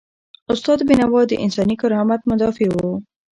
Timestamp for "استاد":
0.53-0.79